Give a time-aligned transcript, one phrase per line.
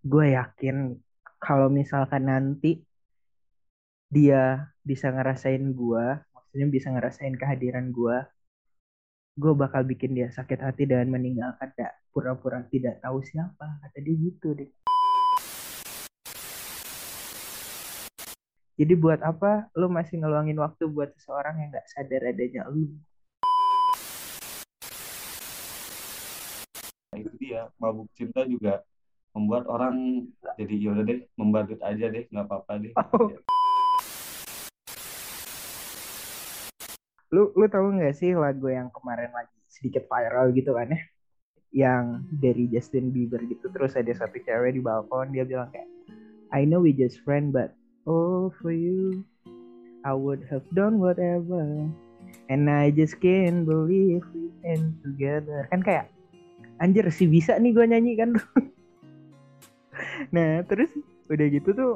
[0.00, 0.96] gue yakin
[1.36, 2.80] kalau misalkan nanti
[4.08, 8.16] dia bisa ngerasain gue maksudnya bisa ngerasain kehadiran gue
[9.40, 13.80] gue bakal bikin dia sakit hati dan meninggalkan tidak pura-pura tidak tahu siapa.
[13.80, 14.68] Kata dia gitu deh.
[18.76, 19.70] Jadi buat apa?
[19.76, 22.90] Lu masih ngeluangin waktu buat seseorang yang nggak sadar adanya lu.
[27.12, 27.68] Nah, itu dia.
[27.80, 28.84] Mabuk cinta juga
[29.34, 30.26] membuat orang
[30.58, 32.92] jadi yaudah deh membadut aja deh nggak apa-apa deh.
[33.14, 33.30] Oh.
[37.30, 41.00] lu lu tahu nggak sih lagu yang kemarin lagi sedikit viral gitu kan ya?
[41.70, 42.04] Yang
[42.42, 45.86] dari Justin Bieber gitu terus ada satu cewek di balkon dia bilang kayak
[46.50, 47.70] I know we just friend but
[48.10, 49.22] oh for you
[50.02, 51.86] I would have done whatever
[52.50, 55.70] and I just can't believe we end together.
[55.70, 56.10] Kan kayak
[56.82, 58.34] anjir sih bisa nih gue nyanyi kan
[60.34, 60.90] nah terus
[61.30, 61.92] udah gitu tuh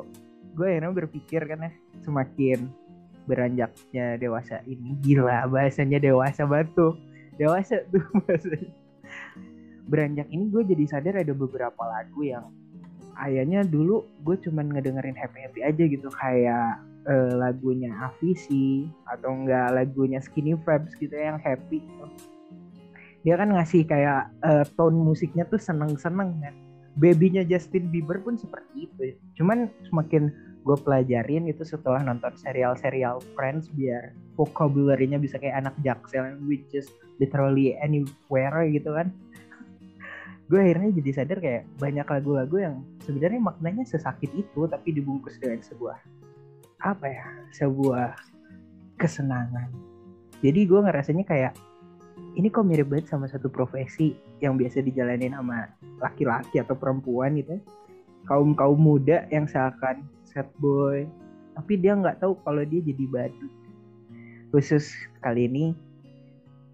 [0.54, 1.72] gue akhirnya berpikir kan ya
[2.06, 2.70] semakin
[3.24, 6.94] beranjaknya dewasa ini gila bahasanya dewasa batu
[7.40, 8.70] dewasa tuh bahasanya.
[9.84, 12.48] Beranjak ini gue jadi sadar ada beberapa lagu yang
[13.20, 19.76] ayahnya dulu gue cuman ngedengerin happy happy aja gitu kayak eh, lagunya Avicii atau enggak
[19.76, 21.84] lagunya Skinny Fabs gitu yang happy
[23.24, 26.54] dia kan ngasih kayak eh, tone musiknya tuh seneng seneng kan
[26.94, 29.14] babynya Justin Bieber pun seperti itu ya.
[29.42, 30.30] cuman semakin
[30.64, 36.88] gue pelajarin itu setelah nonton serial-serial Friends biar vocabulary-nya bisa kayak anak jaksel which is
[37.20, 39.12] literally anywhere gitu kan.
[40.50, 45.60] Gue akhirnya jadi sadar kayak banyak lagu-lagu yang sebenarnya maknanya sesakit itu tapi dibungkus dengan
[45.60, 46.00] sebuah
[46.80, 47.24] apa ya
[47.60, 48.16] sebuah
[48.96, 49.68] kesenangan.
[50.40, 51.52] Jadi gue ngerasanya kayak
[52.34, 57.56] ini kok mirip banget sama satu profesi yang biasa dijalanin sama laki-laki atau perempuan gitu
[57.56, 57.60] ya.
[58.28, 61.08] kaum kaum muda yang seakan sad boy
[61.54, 63.52] tapi dia nggak tahu kalau dia jadi badut.
[64.50, 64.90] Khusus
[65.22, 65.64] kali ini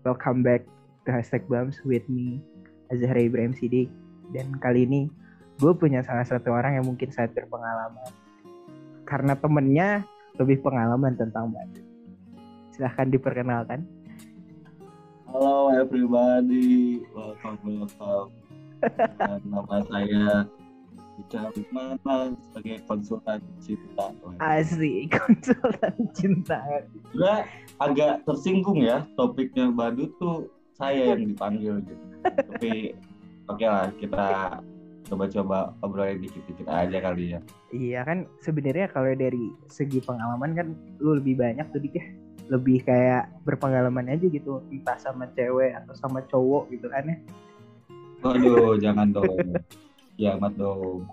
[0.04, 0.64] welcome back
[1.04, 2.40] to hashtag bums with me
[2.88, 3.92] Azhar Ibrahim Sidik.
[4.32, 5.12] Dan kali ini
[5.60, 8.10] gue punya salah satu orang yang mungkin sangat berpengalaman.
[9.04, 9.88] Karena temennya
[10.40, 11.84] lebih pengalaman tentang badut.
[12.72, 13.84] Silahkan diperkenalkan
[15.30, 17.06] halo everybody.
[17.14, 18.34] Welcome welcome.
[18.82, 20.26] Dan nama saya
[21.22, 24.10] Ica Wismana sebagai konsultan cinta.
[24.42, 26.58] Asik konsultan cinta.
[27.14, 27.36] Gue
[27.78, 32.06] agak tersinggung ya topiknya badut tuh saya yang dipanggil gitu.
[32.26, 32.98] Tapi
[33.46, 34.58] oke lah kita
[35.06, 37.40] coba-coba obrolin dikit-dikit aja kali ya.
[37.70, 42.06] Iya kan sebenarnya kalau dari segi pengalaman kan lu lebih banyak tuh dik ya.
[42.50, 47.16] Lebih kayak berpengalaman aja gitu entah sama cewek atau sama cowok gitu kan ya.
[48.20, 49.56] waduh jangan dong
[50.20, 51.08] kiamat dong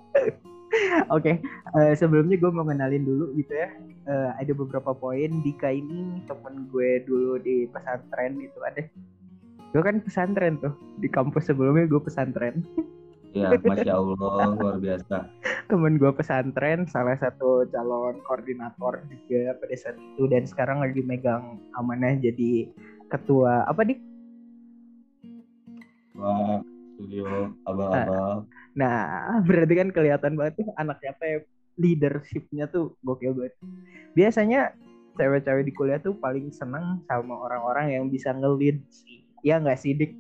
[1.15, 1.39] Oke,
[1.79, 3.71] eh, sebelumnya gue mau kenalin dulu gitu ya.
[4.07, 8.83] Eh, ada beberapa poin Dika ini temen gue dulu di pesantren itu ada.
[9.71, 12.67] Gue kan pesantren tuh di kampus sebelumnya gue pesantren.
[13.37, 15.29] Ya masya allah luar biasa
[15.67, 21.59] Temen gue pesantren, salah satu calon koordinator juga pada saat itu dan sekarang lagi megang
[21.75, 22.71] amanah jadi
[23.11, 23.99] ketua apa dik?
[26.15, 26.63] wah
[26.95, 31.37] studio abal-abal Nah, berarti kan kelihatan banget tuh anaknya apa ya,
[31.81, 33.57] leadershipnya tuh gokil banget.
[34.13, 34.77] Biasanya
[35.17, 39.25] cewek-cewek di kuliah tuh paling seneng sama orang-orang yang bisa nge-lead sih.
[39.41, 40.13] Ya nggak sih, Dik?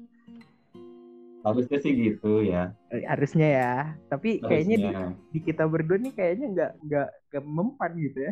[1.47, 2.57] Harusnya sih gitu ya
[2.93, 3.65] Eh, Harusnya ya.
[4.11, 8.31] Tapi kayaknya di, harusnya di kita berdua nih kayaknya nggak nggak nggak mempan gitu ya.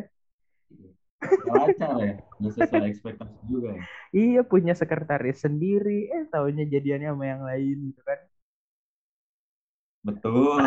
[1.48, 3.82] Lancar ya nggak sesuai ekspektasi juga ya
[4.18, 8.18] Iya punya sekretaris sendiri, eh taunya jadiannya sama yang lain gitu kan.
[10.06, 10.62] betul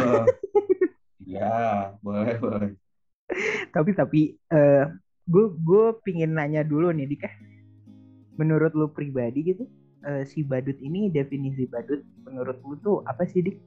[1.34, 1.46] ya
[2.04, 2.70] boleh boleh
[3.74, 4.20] Tapi tapi
[4.54, 4.84] eh
[5.30, 7.24] gue gue pingin nanya dulu nih, Dik.
[7.28, 7.34] eh.
[8.40, 9.64] Menurut lu pribadi gitu,
[10.08, 13.58] eh, si badut ini definisi badut menurut lu tuh apa sih, Dik?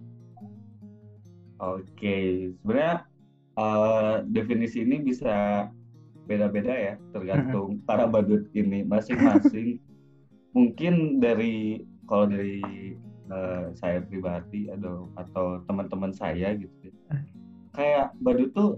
[1.62, 2.16] oke
[2.60, 3.06] sebenarnya
[3.56, 5.66] eh, definisi ini bisa
[6.26, 9.78] beda-beda ya tergantung para badut ini masing-masing
[10.52, 12.60] mungkin dari kalau dari
[13.30, 16.92] eh, saya pribadi atau atau teman-teman saya gitu ya.
[17.72, 18.70] kayak badut tuh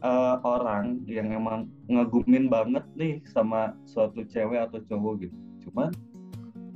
[0.00, 5.36] eh, orang yang emang ngagumin banget nih sama suatu cewek atau cowok gitu
[5.68, 5.92] cuman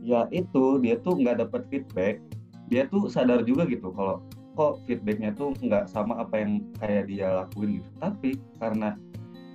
[0.06, 2.22] ya itu dia tuh nggak dapet feedback.
[2.70, 4.22] Dia tuh sadar juga gitu kalau
[4.54, 7.90] kok feedbacknya tuh nggak sama apa yang kayak dia lakuin gitu.
[7.98, 8.30] Tapi
[8.62, 8.94] karena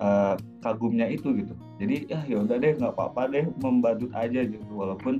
[0.04, 4.70] eh, kagumnya itu gitu jadi ya yaudah deh nggak apa-apa deh membadut aja gitu.
[4.70, 5.18] Walaupun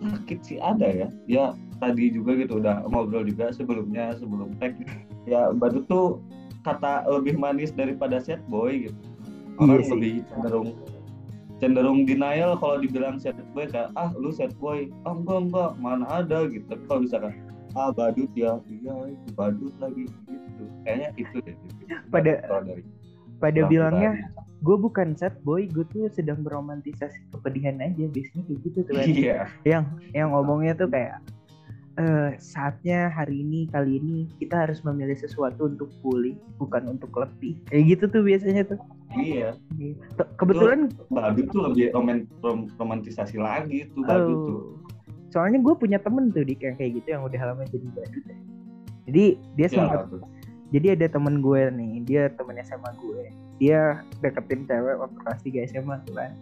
[0.00, 1.08] sakit sih ada ya.
[1.26, 1.44] Ya
[1.80, 4.76] tadi juga gitu udah ngobrol juga sebelumnya sebelum tag.
[5.26, 6.22] Ya badut tuh
[6.62, 8.98] kata lebih manis daripada sad boy gitu.
[9.58, 9.92] Orang Iya sih.
[9.92, 10.68] lebih cenderung
[11.60, 14.88] cenderung denial kalau dibilang sad boy kayak ah lu sad boy.
[15.04, 16.64] Ah enggak enggak mana ada gitu.
[16.66, 17.32] Tapi kalau misalkan
[17.76, 18.56] ah badut ya.
[18.66, 20.62] Iya itu badut lagi gitu.
[20.82, 21.56] Kayaknya itu deh.
[22.08, 22.82] Pada- Kalau dari
[23.40, 24.10] pada bilangnya
[24.60, 28.04] gue bukan sad boy gue tuh sedang meromantisasi kepedihan aja.
[28.08, 29.38] Biasanya kayak gitu tuh kan iya.
[29.64, 31.20] Yang yang ngomongnya tuh kayak
[32.00, 37.60] eh saatnya hari ini kali ini kita harus memilih sesuatu untuk pulih bukan untuk lebih.
[37.68, 38.78] Kayak gitu tuh biasanya tuh
[39.18, 39.50] iya.
[40.14, 44.58] Ke- kebetulan badut tuh lebih roman, rom- romantisasi lagi tuh badut tuh.
[44.58, 44.64] Oh,
[45.34, 48.36] soalnya gue punya temen tuh dik yang kayak gitu yang udah lama jadi badut ya.
[49.10, 49.24] jadi
[49.58, 50.22] dia ya sempat tuh.
[50.70, 53.22] jadi ada temen gue nih dia temen SMA gue
[53.60, 56.32] dia deketin cewek waktu kelas 3 SMA tuh kan.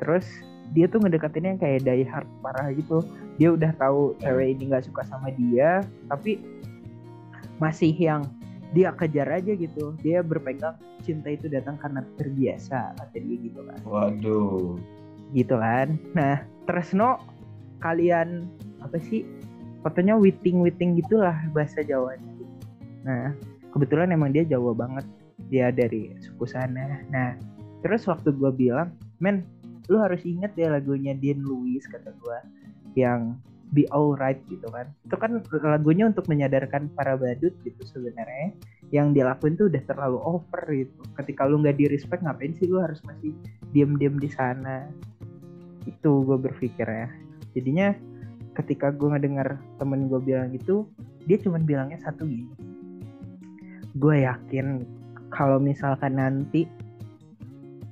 [0.00, 0.26] Terus
[0.72, 3.04] dia tuh ngedeketinnya kayak die hard parah gitu.
[3.36, 6.40] Dia udah tahu cewek ini nggak suka sama dia tapi
[7.60, 8.24] masih yang
[8.72, 9.94] dia kejar aja gitu.
[10.02, 10.74] Dia berpegang
[11.06, 13.78] cinta itu datang karena terbiasa kata dia gitu kan.
[13.86, 14.78] Waduh.
[15.34, 16.00] Gitu kan.
[16.16, 17.22] Nah Tresno
[17.84, 18.48] kalian
[18.82, 19.22] apa sih?
[19.86, 22.26] Fotonya witing witing gitulah bahasa Jawanya.
[23.06, 23.30] Nah
[23.70, 25.06] kebetulan emang dia Jawa banget.
[25.46, 27.04] Dia dari suku sana.
[27.12, 27.38] Nah
[27.86, 28.90] terus waktu gue bilang
[29.22, 29.46] men
[29.86, 32.38] lu harus inget ya lagunya Dean Lewis kata gue
[32.98, 33.38] yang
[33.74, 34.90] Be Alright gitu kan.
[35.02, 38.54] Itu kan lagunya untuk menyadarkan para badut gitu sebenarnya.
[38.94, 40.94] Yang dilakuin tuh udah terlalu over gitu.
[41.18, 43.34] Ketika lu nggak di respect ngapain sih lu harus masih
[43.74, 44.86] diem-diem di sana?
[45.86, 47.08] Itu gue berpikir ya.
[47.58, 47.94] Jadinya
[48.54, 50.88] ketika gue ngedengar temen gue bilang gitu
[51.26, 52.48] dia cuma bilangnya satu gini.
[53.98, 54.86] Gue yakin
[55.34, 56.70] kalau misalkan nanti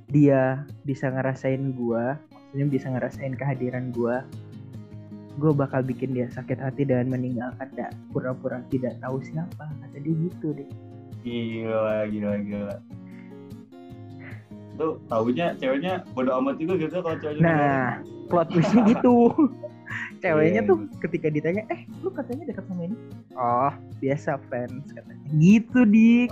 [0.09, 2.05] dia bisa ngerasain gue
[2.55, 4.15] maksudnya bisa ngerasain kehadiran gue
[5.35, 9.67] gue bakal bikin dia sakit hati dengan meninggalkan dak pura-pura tidak tahu siapa.
[9.67, 10.69] Kata dia gitu deh.
[11.27, 12.75] Gila gila gila.
[14.75, 17.87] Tuh taunya ceweknya bodo amat juga gitu kalau ceweknya nah
[18.31, 19.15] plot twistnya gitu.
[20.23, 22.97] Ceweknya Iya, tuh ketika ditanya eh lu katanya dekat sama ini?
[23.37, 23.71] Oh.
[24.01, 25.25] Biasa fans katanya.
[25.37, 26.29] Gitu dik.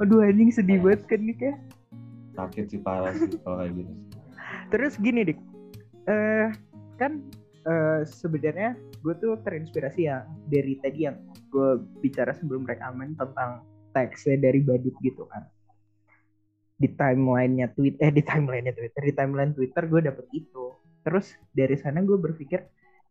[0.00, 1.54] Aduh, anjing sedih banget kan dik ya?
[2.38, 3.92] Sakit sih parah sih kalau kayak gitu.
[4.72, 5.38] Terus gini dik.
[6.08, 6.48] Eh
[6.96, 7.20] kan
[7.64, 11.16] eh, sebenarnya gue tuh terinspirasi ya dari tadi yang
[11.48, 13.64] gue bicara sebelum rekaman tentang
[13.96, 15.48] teksnya dari badut gitu kan
[16.78, 21.74] di timelinenya tweet eh di timelinenya twitter di timeline twitter gue dapet itu terus dari
[21.74, 22.68] sana gue berpikir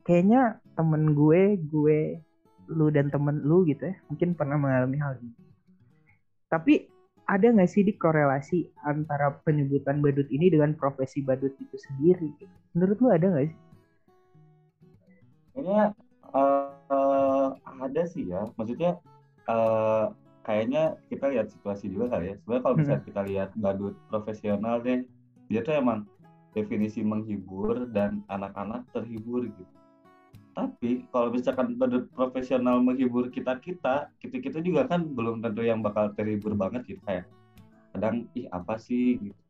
[0.07, 2.23] kayaknya temen gue gue
[2.71, 5.35] lu dan temen lu gitu ya mungkin pernah mengalami hal ini
[6.47, 6.87] tapi
[7.27, 12.31] ada nggak sih di korelasi antara penyebutan badut ini dengan profesi badut itu sendiri?
[12.39, 12.47] gitu?
[12.71, 13.57] Menurut lu ada nggak sih?
[15.57, 15.97] Kayaknya
[16.37, 17.49] eh,
[17.81, 18.45] ada sih ya.
[18.53, 19.01] Maksudnya
[19.49, 20.05] eh,
[20.45, 22.35] kayaknya kita lihat situasi juga kali ya.
[22.37, 25.01] Sebenarnya kalau misalnya kita lihat badut profesional deh
[25.49, 26.05] dia tuh emang
[26.53, 29.73] definisi menghibur dan anak-anak terhibur gitu.
[30.53, 35.81] Tapi kalau misalkan badut profesional menghibur kita kita kita kita juga kan belum tentu yang
[35.81, 37.01] bakal terhibur banget gitu.
[37.01, 37.25] Kayak
[37.97, 39.17] kadang ih apa sih?
[39.17, 39.41] gitu.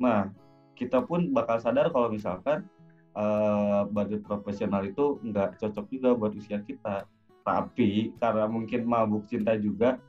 [0.00, 0.32] Nah
[0.74, 2.66] kita pun bakal sadar kalau misalkan
[3.14, 7.06] eh, badut profesional itu nggak cocok juga buat usia kita.
[7.44, 10.00] Tapi karena mungkin mabuk cinta juga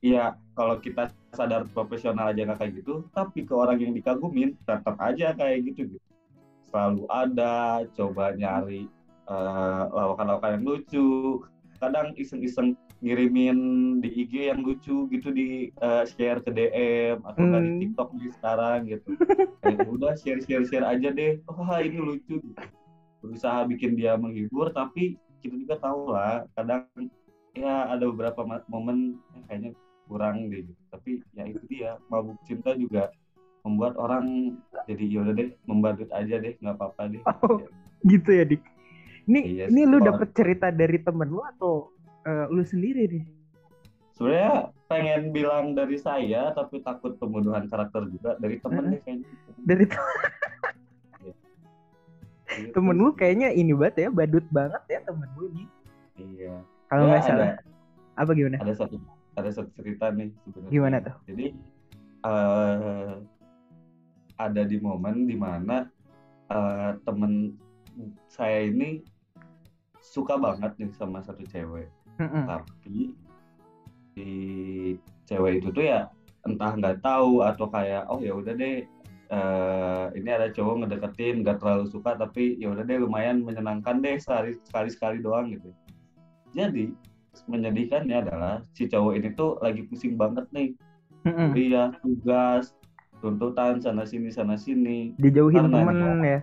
[0.00, 4.96] ya kalau kita sadar profesional aja nggak kayak gitu tapi ke orang yang dikagumin tetap
[4.96, 6.08] aja kayak gitu gitu.
[6.70, 8.88] Selalu ada coba nyari
[9.28, 11.08] eh, lawakan-lawakan yang lucu
[11.80, 13.58] kadang iseng-iseng ngirimin
[13.98, 17.80] di IG yang lucu gitu di eh, share ke DM atau Hmm.
[17.80, 19.16] TikTok di sekarang gitu
[19.60, 22.60] kayak udah share share share aja deh wah ini lucu gitu.
[23.24, 26.84] berusaha bikin dia menghibur tapi kita juga tahu lah kadang
[27.52, 29.70] ya ada beberapa momen yang kayaknya
[30.04, 30.82] kurang deh gitu.
[30.88, 33.08] tapi ya itu dia mabuk cinta juga
[33.60, 37.60] membuat orang jadi yaudah deh membadut aja deh nggak apa-apa deh Oh,
[38.04, 38.60] gitu ya dik.
[39.28, 41.92] Ini Iya ini lu dapet cerita dari temen lu atau
[42.24, 43.24] eh, lu sendiri nih?
[44.10, 49.84] sebenarnya pengen bilang dari saya tapi takut pembunuhan karakter juga dari temen deh kayaknya Dari
[49.88, 49.96] te-
[52.50, 52.68] Gitu.
[52.76, 55.66] temen lu kayaknya ini banget ya, badut banget ya temen lu nih.
[56.18, 56.54] iya
[56.90, 57.50] Kalau Ya, nggak ada salah.
[58.18, 58.56] Apa gimana?
[58.58, 58.96] ada satu
[59.32, 60.70] ada satu cerita nih sebenarnya.
[60.74, 61.14] Gimana tuh?
[61.24, 61.46] Jadi
[62.20, 63.12] eh
[64.36, 65.88] ada di momen di mana
[66.50, 67.54] eh temen
[68.26, 69.02] saya ini
[70.00, 71.88] suka banget nih sama satu cewek,
[72.48, 73.14] tapi
[74.16, 74.32] di
[75.24, 76.10] cewek itu tuh ya
[76.42, 78.82] entah nggak tahu atau kayak oh ya udah deh
[79.30, 84.18] eh ini ada cowok ngedeketin nggak terlalu suka tapi ya udah deh lumayan menyenangkan deh
[84.18, 85.70] sekali sekali sekali doang gitu.
[86.50, 86.90] Jadi
[87.46, 90.74] menyedihkannya adalah si cowok ini tuh lagi pusing banget nih.
[91.54, 92.74] Kuliah tugas
[93.22, 95.14] tuntutan sana sini sana sini.
[95.14, 96.40] Dijauhin temen dia- ya.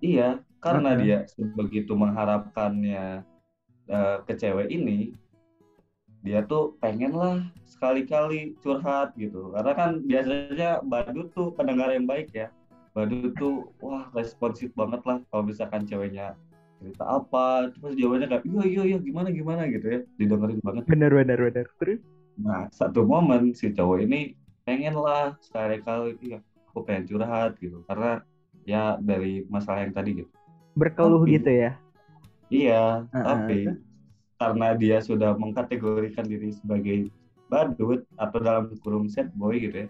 [0.00, 1.18] iya karena dia
[1.54, 3.22] begitu mengharapkannya
[3.88, 5.14] eh, ke cewek ini
[6.26, 12.28] dia tuh pengen lah sekali-kali curhat gitu karena kan biasanya badut tuh pendengar yang baik
[12.34, 12.50] ya
[12.90, 16.34] badut tuh wah responsif banget lah kalau misalkan ceweknya
[16.78, 21.10] cerita apa terus jawabannya kayak iya iya iya gimana gimana gitu ya didengerin banget Bener
[21.10, 21.66] bener bener.
[21.78, 22.02] Terus
[22.38, 26.38] Nah, satu momen si cowok ini pengen lah sekali-kali, iya,
[26.70, 27.82] aku pengen curhat gitu.
[27.90, 28.22] Karena
[28.62, 30.30] ya dari masalah yang tadi gitu.
[30.78, 31.70] Berkeluh Tapi- gitu ya.
[32.48, 33.24] Iya, Heeh.
[33.26, 33.58] tapi
[34.38, 37.10] karena dia sudah mengkategorikan diri sebagai
[37.50, 39.88] badut atau dalam kurung set boy gitu ya.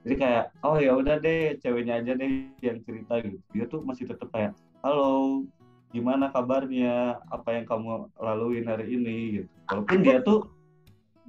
[0.00, 3.36] Jadi kayak, oh ya udah deh, ceweknya aja deh yang cerita gitu.
[3.52, 5.44] Dia tuh masih tetap kayak, halo,
[5.92, 7.20] gimana kabarnya?
[7.28, 9.48] Apa yang kamu laluin hari ini gitu.
[9.68, 10.48] Walaupun dia tuh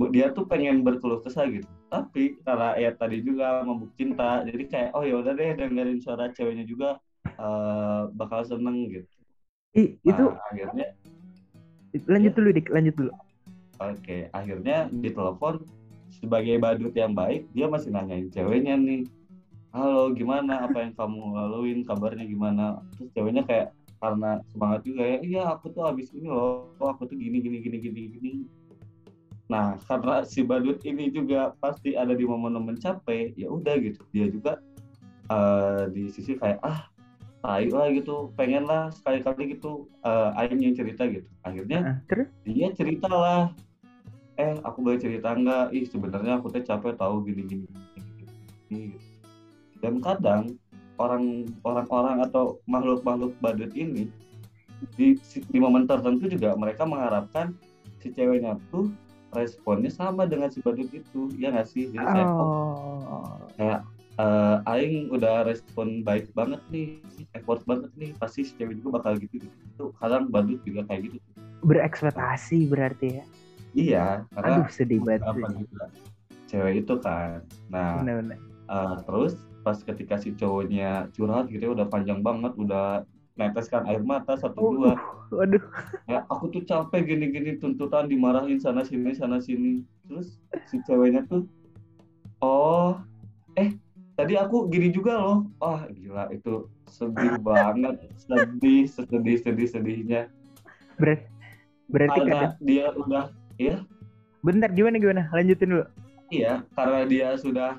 [0.10, 1.68] dia tuh pengen berkeluh kesah gitu.
[1.92, 6.32] Tapi karena ya tadi juga mabuk cinta, jadi kayak, oh ya udah deh dengerin suara
[6.32, 6.98] ceweknya juga
[7.42, 9.10] eh, bakal seneng gitu.
[9.74, 10.88] Itu Nah, akhirnya
[12.06, 13.12] lanjut dulu dik, lanjut dulu.
[13.82, 15.66] Oke, akhirnya ditelepon
[16.22, 19.10] sebagai badut yang baik, dia masih nanyain ceweknya nih.
[19.72, 20.68] Halo, gimana?
[20.68, 21.80] Apa yang kamu laluin?
[21.88, 22.84] Kabarnya gimana?
[23.00, 23.68] Terus ceweknya kayak
[24.02, 27.62] karena semangat juga ya, iya aku tuh habis ini loh, oh, aku tuh gini gini
[27.62, 28.32] gini gini gini.
[29.48, 34.02] Nah, karena si badut ini juga pasti ada di momen-momen capek, ya udah gitu.
[34.12, 34.60] Dia juga
[35.32, 36.91] eh, di sisi kayak ah,
[37.42, 41.26] tai lah gitu, pengen lah sekali-kali gitu eh Aing yang cerita gitu.
[41.42, 43.50] Akhirnya terus dia cerita lah
[44.40, 48.34] eh aku boleh cerita enggak ih sebenarnya aku tuh capek tahu gini gini gini, gini,
[48.70, 48.98] gini.
[49.82, 50.44] dan kadang
[50.98, 54.10] orang orang-orang atau makhluk-makhluk badut ini
[54.98, 57.54] di di momen tertentu juga mereka mengharapkan
[58.02, 58.90] si ceweknya tuh
[59.32, 63.38] responnya sama dengan si badut itu ya nggak sih jadi kayak oh, oh.
[63.56, 63.86] kayak
[64.22, 67.02] eh, Aing udah respon baik banget nih
[67.34, 69.48] effort banget nih pasti si cewek juga bakal gitu gitu.
[69.74, 71.18] Itu kadang badut juga kayak gitu.
[71.62, 73.26] Berekspektasi berarti ya.
[73.72, 75.24] iya karena Aduh sedih banget.
[75.26, 75.84] apa juga
[76.46, 77.40] cewek itu kan.
[77.68, 78.38] Nah Bener-bener.
[78.68, 83.06] eh, terus pas ketika si cowoknya curhat gitu ya udah panjang banget udah
[83.38, 84.94] neteskan air mata satu Oh, dua.
[85.32, 85.64] Waduh,
[86.04, 89.80] ya aku tuh capek gini-gini tuntutan dimarahin sana sini sana sini.
[90.10, 90.36] Terus
[90.68, 91.48] si ceweknya tuh
[92.44, 93.00] oh
[93.56, 93.72] eh
[94.16, 100.22] tadi aku gini juga loh wah gila itu sedih banget sedih sedih sedih sedihnya
[101.00, 101.26] Ber
[101.92, 103.26] berarti karena kadang dia udah
[103.60, 103.84] ya
[104.42, 105.24] bentar gimana gimana?
[105.30, 105.86] Lanjutin dulu.
[106.34, 107.78] Iya, karena dia sudah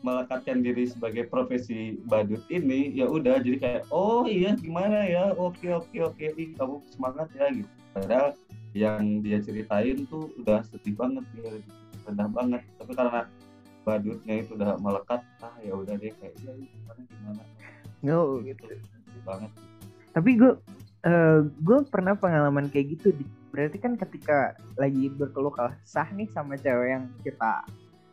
[0.00, 5.68] melekatkan diri sebagai profesi badut ini, ya udah jadi kayak oh iya gimana ya, oke
[5.68, 7.70] oke oke, ih kamu semangat ya gitu.
[7.92, 8.32] Padahal
[8.72, 11.52] yang dia ceritain tuh udah sedih banget, dia
[12.08, 12.62] rendah banget.
[12.80, 13.28] Tapi karena
[13.86, 17.42] badutnya itu udah melekat, ah ya udah deh kayak iya iya, gimana gimana
[18.00, 18.64] No, gitu,
[19.28, 19.50] banget.
[20.16, 20.52] tapi gue
[21.60, 23.12] gue pernah pengalaman kayak gitu
[23.50, 27.64] berarti kan ketika lagi berkeluh kesah nih sama cewek yang kita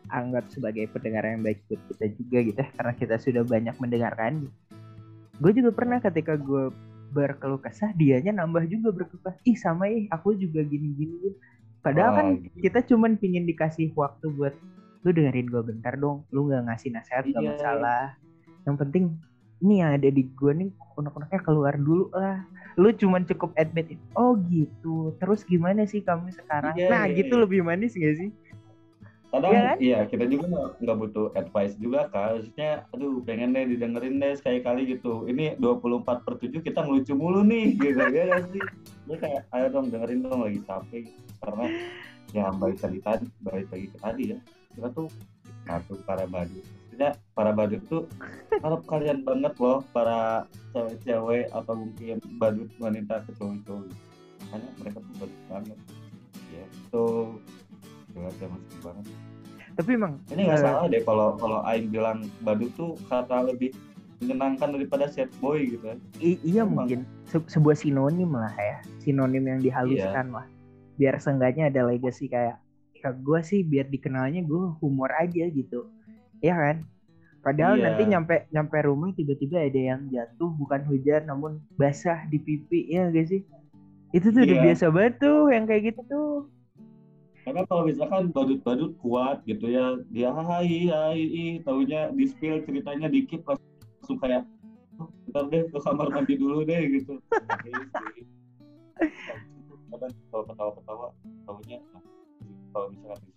[0.07, 4.47] anggap sebagai pendengar yang baik buat kita juga gitu ya karena kita sudah banyak mendengarkan
[5.37, 6.71] gue juga pernah ketika gue
[7.11, 11.35] berkeluh kesah dianya nambah juga berkeluh kesah ih sama ih aku juga gini gini
[11.83, 12.57] padahal kan Wah, gitu.
[12.63, 14.55] kita cuman pingin dikasih waktu buat
[15.07, 16.27] lu dengerin gue bentar dong.
[16.29, 17.55] Lu nggak ngasih nasihat gak Iya.
[17.55, 18.03] masalah.
[18.67, 19.03] Yang penting
[19.57, 22.43] ini yang ada di gue nih unek-uneknya keluar dulu lah.
[22.75, 25.15] Lu cuman cukup admit oh gitu.
[25.15, 26.75] Terus gimana sih kamu sekarang?
[26.75, 27.41] Iya, nah iya, gitu iya.
[27.47, 28.29] lebih manis gak sih?
[29.27, 30.07] Kadang Iya iya, kan?
[30.07, 30.45] kita juga
[30.79, 35.27] nggak- butuh advice juga kan maksudnya aduh pengen deh didengerin deh sekali-kali gitu.
[35.27, 37.99] Ini 24 per 7 kita ngelucu mulu nih gitu.
[38.15, 38.63] Ya sih?
[39.03, 41.07] Dia kayak ayo dong dengerin dong lagi capek.
[41.07, 41.23] Gitu.
[41.37, 41.65] karena
[42.33, 44.39] ya balik tadi tadi balik lagi ke tadi ya
[44.77, 45.09] kita tuh
[45.63, 48.03] satu para badut maksudnya para badut tuh
[48.55, 53.89] harap kalian banget loh para cewek-cewek atau mungkin badut wanita ke cowok-cowok
[54.47, 55.77] karena mereka tuh badut banget
[56.47, 57.05] ya itu
[58.13, 59.05] jelas masih banget
[59.73, 60.63] tapi emang ini nggak Eh.
[60.63, 63.73] salah deh kalau kalau Aing bilang badut tuh kata lebih
[64.17, 65.95] menyenangkan daripada set boy gitu ya.
[66.19, 66.89] i- iya Emang.
[66.89, 70.33] mungkin Se- sebuah sinonim lah ya sinonim yang dihaluskan Iya.
[70.33, 70.45] lah
[70.97, 72.57] biar seenggaknya ada legacy kayak
[73.03, 75.85] ya gue sih biar dikenalnya gue humor aja gitu
[76.41, 76.77] ya kan
[77.41, 77.83] padahal Iya.
[77.87, 83.07] nanti nyampe nyampe rumah tiba-tiba ada yang jatuh bukan hujan namun basah di pipi ya
[83.09, 83.41] gak sih
[84.11, 84.63] itu tuh udah Iya.
[84.71, 86.31] biasa banget tuh yang kayak gitu tuh
[87.47, 93.07] Karena kalau misalkan badut-badut kuat gitu ya, dia hai hai ih, taunya di spill ceritanya
[93.07, 94.43] dikit langsung kayak
[94.99, 97.15] oh, bentar deh ke kamar mandi dulu deh gitu.
[99.87, 101.07] kadang kalau ketawa-ketawa
[101.47, 102.03] tahunya nah,
[102.69, 103.31] kalau misalkan di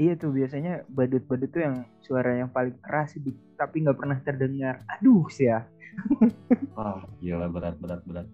[0.00, 3.12] Iya tuh biasanya badut-badut tuh yang suara yang paling keras
[3.54, 4.80] tapi nggak pernah terdengar.
[4.88, 5.68] Aduh sih ya.
[6.78, 8.26] wah gila berat berat berat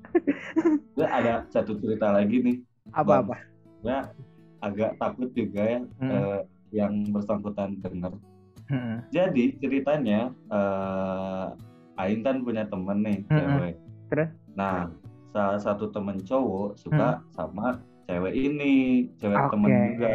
[0.93, 2.57] Gue ada satu cerita lagi nih
[2.93, 3.41] Apa-apa?
[3.81, 3.99] gue
[4.61, 6.11] agak takut juga ya Hmm.
[6.13, 6.41] eh,
[6.71, 8.13] yang bersangkutan dengar
[8.69, 9.01] Hmm.
[9.09, 11.47] jadi ceritanya eh
[11.97, 13.33] Aing kan punya temen nih Mm-mm.
[13.33, 13.75] cewek
[14.13, 14.31] Terus?
[14.53, 14.93] nah
[15.31, 18.73] salah satu temen cowok suka sama cewek ini
[19.17, 19.51] cewek Oke.
[19.51, 20.11] temen juga.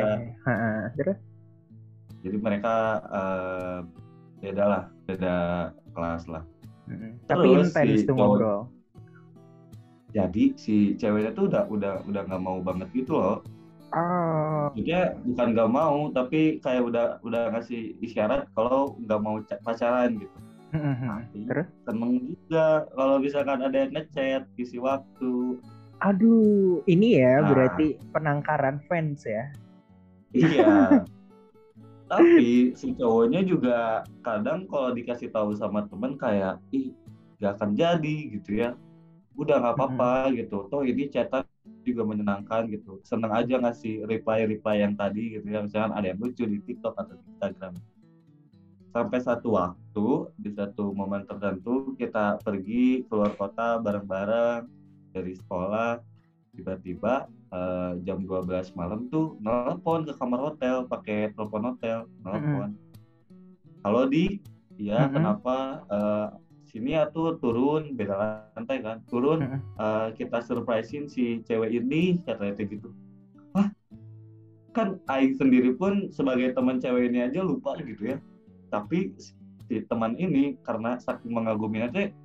[0.96, 1.18] Terus?
[2.22, 3.78] jadi mereka eh,
[4.40, 5.36] beda lah beda
[5.92, 6.44] kelas lah
[6.82, 7.16] Hmm.
[7.24, 8.62] Tapi Terus intens si tuh ngobrol.
[10.12, 13.40] jadi si ceweknya tuh udah udah udah nggak mau banget gitu loh
[13.92, 14.72] Oh.
[14.72, 20.16] Maksudnya bukan nggak mau tapi kayak udah udah ngasih isyarat kalau nggak mau ca- pacaran
[20.16, 20.38] gitu.
[20.72, 21.68] Tapi Terus?
[21.84, 25.60] seneng juga kalau misalkan ada yang ngechat isi waktu
[26.02, 27.54] Aduh, ini ya Nah.
[27.54, 29.54] berarti penangkaran fans ya.
[30.34, 31.06] iya.
[32.12, 36.92] Tapi si cowoknya juga kadang kalau dikasih tahu sama temen kayak ih
[37.40, 38.76] gak akan jadi gitu ya.
[39.38, 40.68] Udah nggak apa-apa gitu.
[40.68, 41.48] Toh ini chatan
[41.88, 43.00] juga menyenangkan gitu.
[43.08, 45.64] Seneng aja ngasih reply reply yang tadi gitu ya.
[45.64, 47.74] Misalkan ada yang lucu di TikTok atau di Instagram.
[48.92, 54.81] Sampai satu waktu di satu momen tertentu kita pergi keluar kota bareng-bareng
[55.12, 56.00] dari sekolah
[56.52, 62.76] tiba-tiba eh, jam 12 malam tuh nelpon ke kamar hotel pakai telepon hotel nelpon.
[63.84, 64.40] Halo di.
[64.82, 65.14] Ya Mm-mm.
[65.14, 65.58] kenapa?
[65.88, 66.28] Eh,
[66.72, 67.94] sini ya tuh turun.
[67.96, 69.04] Beda lantai kan?
[69.08, 69.60] Turun Mm-mm.
[69.80, 72.90] eh, kita surprisein si cewek ini katanya kayak gitu.
[73.56, 73.70] Hah?
[74.72, 78.18] kan Aing sendiri pun sebagai teman cewek ini aja lupa gitu ya.
[78.72, 79.12] Tapi
[79.68, 82.16] si teman ini karena saking mengaguminya teh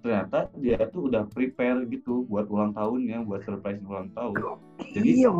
[0.00, 4.58] ternyata dia tuh udah prepare gitu buat ulang tahunnya buat surprise ulang tahun.
[4.94, 5.32] Jadi Iya.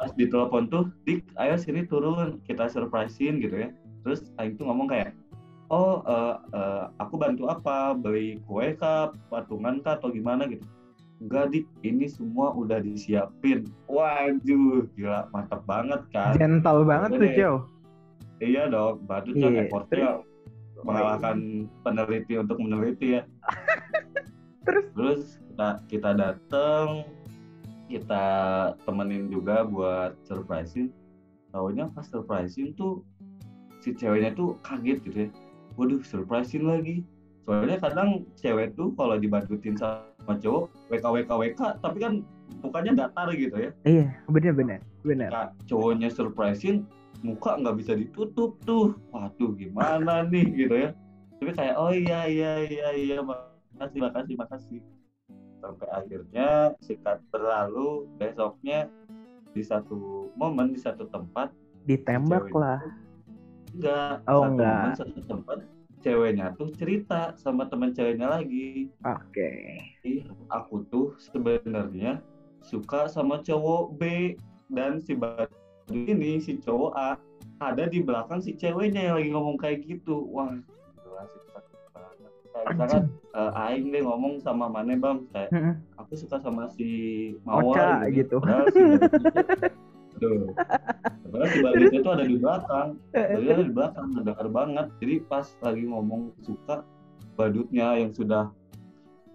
[0.00, 3.70] pas ditelepon tuh dik ayo sini turun kita surprisein gitu ya.
[4.02, 5.12] Terus Aing tuh ngomong kayak
[5.68, 7.94] oh eh, eh, aku bantu apa?
[7.94, 9.12] Beli kue kah?
[9.28, 10.00] Patungan kah?
[10.00, 10.48] Atau gimana?
[10.48, 10.64] Gitu.
[11.20, 13.68] Enggak dik ini semua udah disiapin.
[13.86, 16.32] Waduh gila mantap banget kan?
[16.34, 17.30] Gentle banget tuh.
[17.36, 17.58] Joe.
[18.40, 20.08] iya dong badut kan Iya, effortnya
[20.80, 23.22] mengalahkan peneliti untuk meneliti ya
[24.70, 24.86] Terus?
[24.94, 26.88] terus kita kita dateng
[27.90, 28.24] kita
[28.86, 30.94] temenin juga buat surprisein
[31.50, 33.02] tahunya pas surprisein tuh
[33.82, 35.28] si ceweknya tuh kaget gitu ya
[35.74, 37.02] waduh surprisein lagi
[37.42, 42.12] soalnya kadang cewek tuh kalau dibantuin sama cowok WK WK WK tapi kan
[42.62, 44.78] mukanya datar gitu ya Iya, bener-bener.
[45.02, 45.30] Bener.
[45.32, 46.86] nah, cowoknya surprisein
[47.26, 50.90] muka nggak bisa ditutup tuh waduh gimana nih gitu ya
[51.40, 53.18] tapi kayak oh iya iya iya iya
[53.80, 54.80] makasih makasih makasih
[55.56, 58.92] sampai akhirnya sikat berlalu besoknya
[59.56, 61.48] di satu momen di satu tempat
[61.88, 62.60] Ditembak Cewek.
[62.60, 62.80] lah.
[63.72, 64.76] enggak Oh, satu enggak.
[64.84, 65.58] momen satu tempat
[66.04, 69.80] ceweknya tuh cerita sama teman ceweknya lagi Oke.
[70.04, 72.20] Ih, aku tuh sebenarnya
[72.60, 74.36] suka sama cowok B
[74.68, 75.56] dan si batu
[75.88, 77.16] ini si cowok A
[77.64, 80.28] ada di belakang si ceweknya yang lagi ngomong kayak gitu.
[80.28, 80.52] Wah,
[82.50, 85.50] misalkan eh, Aing deh ngomong sama Mane Bang, kayak
[85.96, 86.88] aku suka sama si
[87.46, 88.36] Oca, Mawar gitu.
[88.42, 89.68] Padahal si Badut itu-
[90.20, 90.42] Aduh.
[91.30, 92.88] Padahal si Badut itu ada di belakang.
[93.14, 94.86] Badutnya ada di belakang, mendengar banget.
[94.98, 96.82] Jadi pas lagi ngomong suka,
[97.38, 98.50] badutnya yang sudah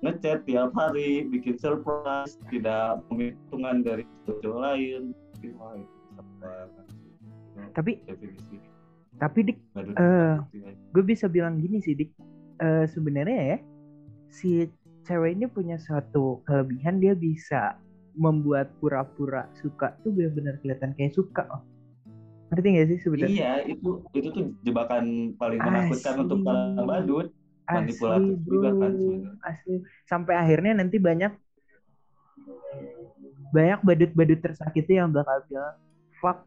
[0.04, 5.16] ngechat tiap hari, bikin surprise, tidak penghitungan dari cowok lain.
[5.58, 5.96] Wah, itu
[7.72, 8.60] Tapi definisi
[9.16, 9.96] tapi dik itu.
[10.92, 12.12] gue bisa bilang gini sih dik
[12.56, 13.58] Eh, sebenarnya ya
[14.32, 14.72] si
[15.04, 17.76] cewek ini punya suatu kelebihan dia bisa
[18.16, 21.64] membuat pura-pura suka tuh benar-benar kelihatan kayak suka oh.
[22.56, 27.28] ngerti gak sih sebenarnya Iya, itu itu tuh jebakan paling menakutkan untuk para badut.
[27.66, 29.32] manipulatif juga kan sebenarnya.
[29.42, 31.34] asli sampai akhirnya nanti banyak
[33.52, 35.76] banyak badut-badut tersakiti yang bakal bilang
[36.24, 36.46] fuck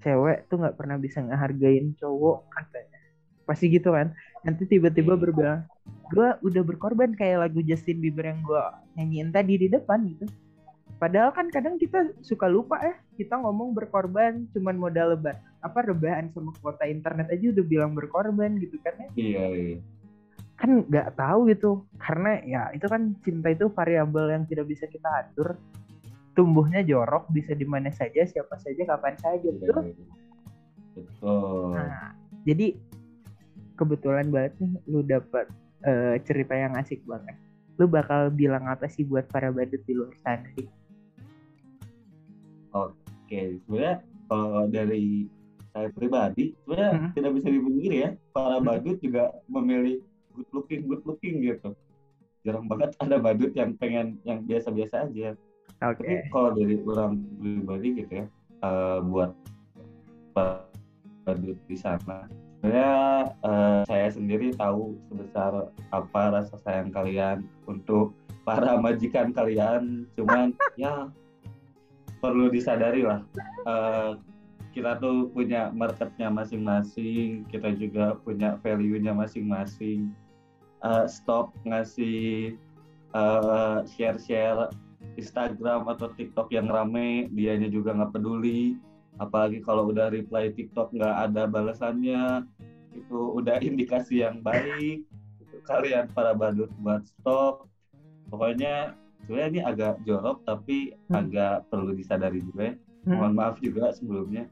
[0.00, 2.98] cewek tuh nggak pernah bisa ngehargain cowok katanya
[3.44, 5.20] pasti gitu kan nanti tiba-tiba Iya.
[5.20, 5.60] berbilang
[6.12, 8.62] gue udah berkorban kayak lagu Justin Bieber yang gue
[8.94, 10.28] nyanyiin tadi di depan gitu.
[11.00, 16.30] Padahal kan kadang kita suka lupa ya kita ngomong berkorban cuman modal lebat apa rebahan
[16.30, 19.08] sama kuota internet aja udah bilang berkorban gitu kan ya?
[19.16, 19.76] Iya, iya.
[20.54, 21.82] kan nggak tahu gitu.
[21.98, 25.58] Karena ya itu kan cinta itu variabel yang tidak bisa kita atur.
[26.36, 29.94] Tumbuhnya jorok bisa di mana saja siapa saja kapan saja betul?
[30.94, 31.74] Betul.
[31.74, 32.14] nah
[32.46, 32.78] jadi
[33.74, 35.46] kebetulan banget nih lu dapat
[35.82, 37.36] eh, cerita yang asik banget
[37.74, 40.70] lu bakal bilang apa sih buat para badut di luar sana Dik?
[42.72, 43.94] oke sebenarnya
[44.30, 45.26] kalau dari
[45.74, 47.10] saya pribadi sebenarnya Hmm.
[47.12, 48.66] tidak bisa dipungkiri ya para Hmm.
[48.66, 49.98] badut juga memilih
[50.34, 51.74] good looking good looking gitu
[52.46, 55.34] jarang banget ada badut yang pengen yang biasa-biasa aja
[55.82, 55.98] Oke.
[55.98, 58.26] tapi kalau dari orang pribadi gitu ya
[58.62, 59.30] eh, buat
[60.30, 60.62] para
[61.26, 62.30] badut di sana
[62.64, 62.96] sebenarnya
[63.44, 68.16] eh, saya sendiri tahu sebesar apa rasa sayang kalian untuk
[68.48, 70.08] para majikan kalian.
[70.16, 71.12] Cuman ya
[72.24, 73.20] perlu disadari lah.
[73.68, 74.16] Eh,
[74.72, 80.08] kita tuh punya marketnya masing-masing kita juga punya value-nya masing-masing.
[80.80, 82.56] Eh, stop ngasih
[83.12, 84.72] eh, share-share
[85.20, 88.80] Instagram atau TikTok yang rame dianya juga nggak peduli
[89.16, 92.44] apalagi kalau udah reply TikTok nggak ada balasannya
[92.92, 95.06] itu udah indikasi yang baik
[95.38, 97.66] itu kalian para badut buat stop
[98.26, 101.20] pokoknya sebenarnya ini agak jorok tapi Hmm.
[101.20, 102.74] agak perlu disadari juga ya
[103.04, 103.20] Hmm.
[103.20, 104.48] mohon maaf juga sebelumnya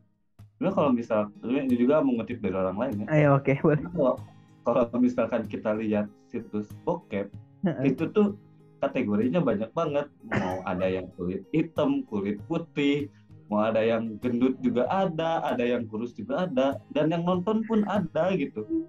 [0.52, 3.82] Sebenarnya kalau misal ini juga mengutip dari orang lain ya Ayo oke boleh.
[3.88, 4.14] kalau
[4.62, 7.32] kalau misalkan kita lihat situs bokep
[7.64, 7.82] Heeh.
[7.88, 8.36] itu tuh
[8.78, 13.08] kategorinya banyak banget mau ada yang kulit hitam kulit putih
[13.50, 17.84] mau ada yang gendut juga ada ada yang kurus juga ada dan yang nonton pun
[17.88, 18.88] ada gitu.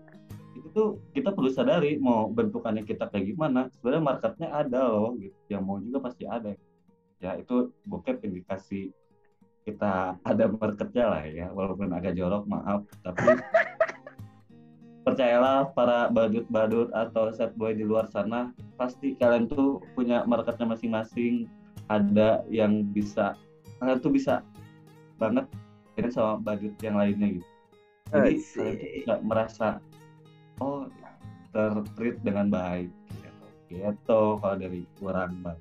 [0.53, 3.67] Itu tuh kita perlu sadari mau bentukannya kita kayak gimana.
[3.75, 5.35] Sebenarnya marketnya ada loh gitu.
[5.49, 6.53] Yang mau juga pasti ada.
[7.19, 8.93] Ya itu bokep indikasi
[9.63, 11.47] kita ada marketnya lah ya.
[11.51, 12.85] Walaupun agak jorok maaf.
[13.01, 13.39] Tapi
[15.07, 21.49] percayalah para badut-badut atau set boy di luar sana pasti kalian tuh punya marketnya masing-masing.
[21.91, 23.35] Ada yang bisa
[23.83, 24.39] kalian tuh bisa
[25.19, 25.45] banget
[25.93, 27.49] beda sama badut yang lainnya gitu
[28.13, 28.55] jadi Asik.
[28.55, 29.67] kalian tuh bisa merasa
[30.63, 30.87] oh
[31.53, 35.59] tertreat dengan baik gitu, gitu kalau dari kurang bang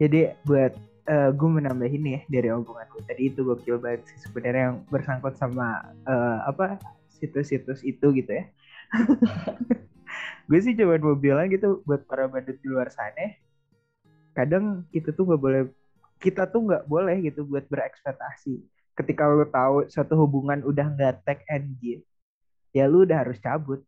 [0.00, 0.72] Jadi buat
[1.10, 5.82] gue menambahin ya dari omongan gue tadi itu gokil banget sih sebenarnya yang bersangkut sama
[6.06, 6.78] eh, apa
[7.18, 8.44] situs-situs itu gitu ya.
[10.50, 13.34] gue sih cuma mau bilang gitu buat para badut di luar sana.
[14.34, 15.62] Kadang kita tuh nggak boleh
[16.22, 18.62] kita tuh nggak boleh gitu buat berekspektasi.
[18.94, 22.06] Ketika lu tahu suatu hubungan udah nggak tag and give,
[22.70, 23.82] ya lu udah harus cabut.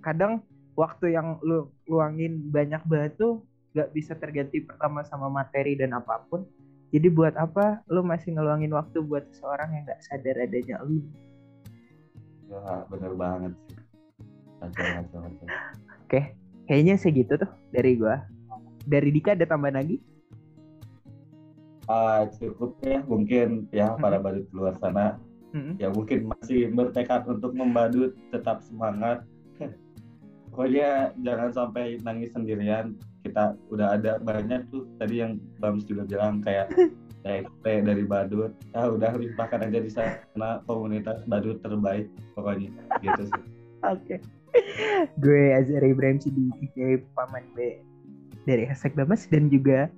[0.00, 0.40] Kadang
[0.72, 3.44] waktu yang lu luangin banyak banget tuh
[3.76, 6.48] nggak bisa terganti pertama sama materi dan apa pun.
[6.88, 11.04] Jadi buat apa lu masih ngeluangin waktu buat seseorang yang nggak sadar adanya lu?
[12.46, 13.52] ya bener banget.
[16.06, 16.20] Oke,
[16.70, 18.22] kayaknya segitu tuh dari gua.
[18.86, 19.98] Dari Dika ada tambahan lagi?
[21.86, 25.18] Ah, cukup ya mungkin ya para badut di luar sana.
[25.56, 25.80] Mm-mm.
[25.80, 29.24] ya mungkin masih bertekad untuk membadut tetap semangat.
[30.52, 32.98] Pokoknya jangan sampai nangis sendirian.
[33.24, 36.70] Kita udah ada banyak tuh tadi yang Bams juga bilang kayak
[37.24, 38.52] TXT dari badut.
[38.76, 42.70] Ya udah limpahkan aja di sana komunitas badut terbaik pokoknya
[43.00, 43.42] gitu sih.
[43.86, 44.20] Oke.
[45.22, 47.80] gue Azhar Ibrahim aka Paman B
[48.46, 49.90] dari hashtag Damas dan juga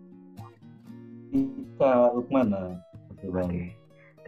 [2.14, 2.82] Lukmana
[3.14, 3.50] Oke, Bang.
[3.50, 3.74] Oke.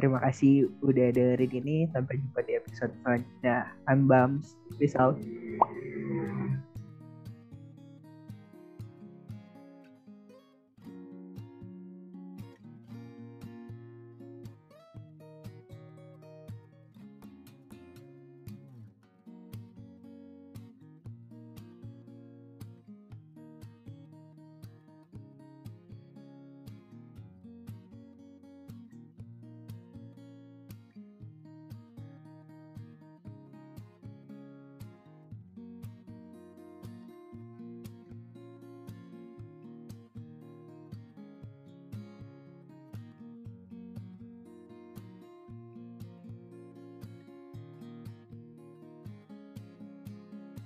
[0.01, 1.77] Terima kasih udah dengerin ini.
[1.93, 3.69] Sampai jumpa di episode selanjutnya.
[3.85, 4.57] I'm Bams.
[4.81, 5.15] Peace out.